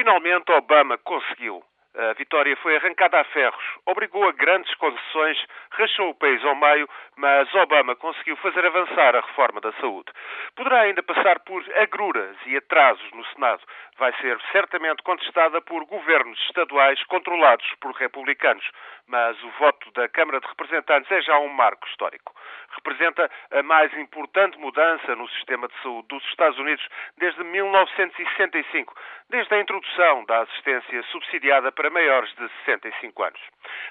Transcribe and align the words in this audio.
Finalmente, 0.00 0.50
Obama 0.52 0.96
conseguiu. 0.96 1.62
A 1.94 2.14
vitória 2.14 2.56
foi 2.62 2.74
arrancada 2.74 3.20
a 3.20 3.24
ferros, 3.24 3.64
obrigou 3.84 4.26
a 4.26 4.32
grandes 4.32 4.74
concessões, 4.76 5.36
rachou 5.72 6.08
o 6.08 6.14
país 6.14 6.42
ao 6.42 6.54
meio, 6.54 6.88
mas 7.16 7.54
Obama 7.54 7.94
conseguiu 7.94 8.34
fazer 8.36 8.64
avançar 8.64 9.14
a 9.14 9.20
reforma 9.20 9.60
da 9.60 9.72
saúde. 9.72 10.10
Poderá 10.56 10.80
ainda 10.80 11.02
passar 11.02 11.40
por 11.40 11.62
agruras 11.76 12.34
e 12.46 12.56
atrasos 12.56 13.10
no 13.12 13.26
Senado. 13.26 13.60
Vai 13.98 14.10
ser 14.22 14.40
certamente 14.52 15.02
contestada 15.02 15.60
por 15.60 15.84
governos 15.84 16.40
estaduais 16.46 17.02
controlados 17.04 17.66
por 17.78 17.92
republicanos, 17.92 18.64
mas 19.06 19.36
o 19.42 19.50
voto 19.58 19.90
da 19.92 20.08
Câmara 20.08 20.40
de 20.40 20.46
Representantes 20.46 21.10
é 21.10 21.20
já 21.20 21.38
um 21.40 21.48
marco 21.48 21.86
histórico. 21.88 22.34
Representa 22.76 23.30
a 23.50 23.62
mais 23.62 23.92
importante 23.94 24.58
mudança 24.58 25.16
no 25.16 25.28
sistema 25.30 25.66
de 25.66 25.74
saúde 25.82 26.08
dos 26.08 26.24
Estados 26.26 26.58
Unidos 26.58 26.86
desde 27.18 27.42
1965, 27.42 28.94
desde 29.28 29.54
a 29.54 29.60
introdução 29.60 30.24
da 30.24 30.42
assistência 30.42 31.02
subsidiada 31.10 31.72
para 31.72 31.90
maiores 31.90 32.30
de 32.36 32.48
65 32.64 33.22
anos. 33.22 33.40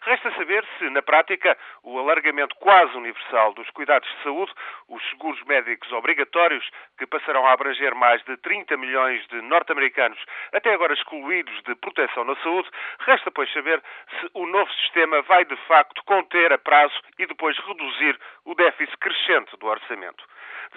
Resta 0.03 0.31
saber 0.31 0.65
se, 0.77 0.89
na 0.89 1.02
prática, 1.02 1.57
o 1.83 1.99
alargamento 1.99 2.55
quase 2.55 2.95
universal 2.95 3.53
dos 3.53 3.69
cuidados 3.71 4.09
de 4.09 4.23
saúde, 4.23 4.52
os 4.88 5.03
seguros 5.09 5.41
médicos 5.43 5.91
obrigatórios, 5.91 6.67
que 6.97 7.05
passarão 7.05 7.45
a 7.45 7.53
abranger 7.53 7.93
mais 7.95 8.23
de 8.23 8.38
30 8.38 8.77
milhões 8.77 9.25
de 9.27 9.41
norte-americanos, 9.41 10.19
até 10.53 10.73
agora 10.73 10.93
excluídos 10.93 11.61
de 11.63 11.75
proteção 11.75 12.23
na 12.23 12.35
saúde, 12.38 12.69
resta, 12.99 13.30
pois, 13.30 13.52
saber 13.52 13.81
se 14.19 14.30
o 14.33 14.47
novo 14.47 14.71
sistema 14.73 15.21
vai, 15.23 15.43
de 15.45 15.55
facto, 15.67 16.03
conter 16.05 16.52
a 16.53 16.57
prazo 16.57 16.95
e 17.17 17.25
depois 17.25 17.57
reduzir 17.59 18.17
o 18.45 18.55
déficit 18.55 18.68
crescente 18.99 19.55
do 19.57 19.67
orçamento. 19.67 20.23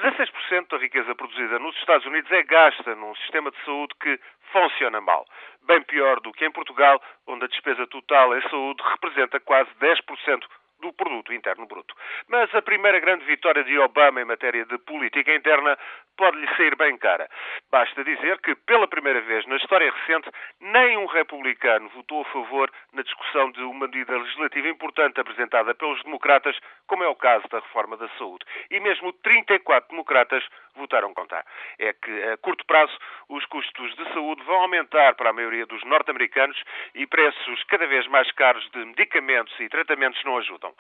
16% 0.01 0.69
da 0.71 0.79
riqueza 0.79 1.15
produzida 1.15 1.59
nos 1.59 1.77
Estados 1.77 2.07
Unidos 2.07 2.31
é 2.33 2.43
gasta 2.43 2.95
num 2.95 3.15
sistema 3.17 3.51
de 3.51 3.65
saúde 3.65 3.95
que 4.01 4.19
funciona 4.51 5.01
mal. 5.01 5.27
Bem 5.63 5.83
pior 5.83 6.21
do 6.21 6.33
que 6.33 6.47
em 6.47 6.51
Portugal, 6.51 7.01
onde 7.27 7.45
a 7.45 7.49
despesa 7.49 7.87
total 7.87 8.37
em 8.37 8.43
saúde 8.49 8.83
representa 8.83 9.39
quase 9.41 9.71
10% 9.81 10.43
do 10.83 10.93
produto 10.93 11.33
interno 11.33 11.65
bruto. 11.67 11.95
Mas 12.29 12.53
a 12.55 12.61
primeira 12.61 13.01
grande 13.01 13.25
vitória 13.25 13.65
de 13.65 13.79
Obama 13.79 14.21
em 14.21 14.25
matéria 14.25 14.67
de 14.67 14.77
política 14.79 15.35
interna 15.35 15.79
pode-lhe 16.17 16.47
sair 16.57 16.77
bem 16.77 16.99
cara. 16.99 17.29
Basta 17.71 18.05
dizer 18.05 18.39
que, 18.41 18.55
pela 18.55 18.87
primeira 18.87 19.21
vez 19.23 19.47
na 19.47 19.57
história 19.57 19.91
recente, 19.91 20.29
nem 20.61 20.99
um 20.99 21.07
republicano 21.07 21.89
votou 21.91 22.23
a 22.23 22.25
favor 22.27 22.71
na 22.93 23.03
discussão 23.03 23.51
de 23.53 23.63
uma 23.63 23.87
medida 23.87 24.19
legislativa 24.19 24.69
importante 24.69 25.21
apresentada 25.21 25.75
pelos 25.75 26.03
democratas, 26.03 26.59
como 26.87 27.05
é 27.05 27.09
o 27.09 27.15
caso 27.15 27.49
da 27.49 27.61
reforma 27.61 27.97
da 27.97 28.09
saúde. 28.19 28.45
E 28.71 28.81
mesmo 28.81 29.13
34 29.13 29.89
democratas 29.89 30.45
votaram 30.77 31.13
contra. 31.15 31.45
É 31.79 31.93
que, 31.93 32.23
a 32.25 32.37
curto 32.39 32.65
prazo, 32.67 32.97
os 33.29 33.45
custos 33.47 33.95
de 33.97 34.05
saúde 34.13 34.43
vão 34.45 34.63
aumentar 34.63 35.15
para 35.15 35.31
a 35.31 35.33
maioria 35.33 35.67
dos 35.67 35.83
norte-americanos 35.85 36.61
e 36.95 37.07
preços 37.07 37.65
cada 37.65 37.87
vez 37.87 38.07
mais 38.09 38.31
caros 38.33 38.69
de 38.71 38.85
medicamentos 38.85 39.59
e 39.61 39.69
tratamentos 39.69 40.23
não 40.25 40.39
ajudam. 40.39 40.75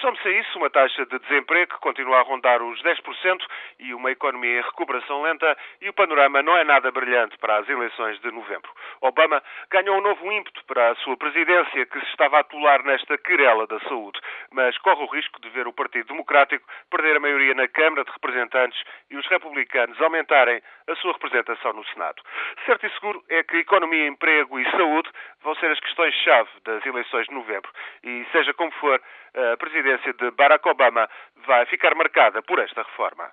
Some-se 0.00 0.28
a 0.28 0.30
isso 0.32 0.58
uma 0.58 0.70
taxa 0.70 1.04
de 1.06 1.18
desemprego 1.18 1.74
que 1.74 1.80
continua 1.80 2.18
a 2.20 2.22
rondar 2.22 2.62
os 2.62 2.82
10% 2.82 3.44
e 3.78 3.94
uma 3.94 4.10
economia 4.10 4.60
em 4.60 4.62
recuperação 4.62 5.22
lenta 5.22 5.56
e 5.80 5.88
o 5.88 5.92
panorama 5.92 6.42
não 6.42 6.56
é 6.56 6.64
nada 6.64 6.90
brilhante 6.90 7.36
para 7.38 7.58
as 7.58 7.68
eleições 7.68 8.20
de 8.20 8.30
novembro. 8.30 8.70
Obama 9.00 9.42
ganhou 9.70 9.98
um 9.98 10.00
novo 10.00 10.30
ímpeto 10.32 10.64
para 10.66 10.90
a 10.90 10.94
sua 10.96 11.16
presidência 11.16 11.86
que 11.86 12.00
se 12.00 12.06
estava 12.06 12.38
a 12.38 12.40
atolar 12.40 12.84
nesta 12.84 13.18
querela 13.18 13.66
da 13.66 13.78
saúde, 13.80 14.20
mas 14.50 14.76
corre 14.78 15.02
o 15.02 15.06
risco 15.06 15.40
de 15.40 15.48
ver 15.50 15.66
o 15.66 15.72
Partido 15.72 16.08
Democrático 16.08 16.66
perder 16.90 17.16
a 17.16 17.20
maioria 17.20 17.54
na 17.54 17.68
Câmara 17.68 18.04
de 18.04 18.10
Representantes 18.12 18.82
e 19.10 19.16
os 19.16 19.26
republicanos 19.36 20.00
aumentarem 20.00 20.60
a 20.88 20.96
sua 20.96 21.12
representação 21.12 21.72
no 21.72 21.84
Senado. 21.86 22.22
Certo 22.64 22.86
e 22.86 22.90
seguro 22.90 23.22
é 23.28 23.42
que 23.42 23.58
economia, 23.58 24.06
emprego 24.06 24.58
e 24.58 24.70
saúde 24.70 25.10
vão 25.42 25.54
ser 25.56 25.70
as 25.70 25.80
questões-chave 25.80 26.48
das 26.64 26.84
eleições 26.84 27.26
de 27.26 27.34
novembro. 27.34 27.70
E 28.02 28.26
seja 28.32 28.52
como 28.54 28.72
for, 28.72 29.00
a 29.52 29.56
presidência 29.56 30.12
de 30.14 30.30
Barack 30.32 30.66
Obama 30.68 31.08
vai 31.46 31.66
ficar 31.66 31.94
marcada 31.94 32.42
por 32.42 32.58
esta 32.58 32.82
reforma. 32.82 33.30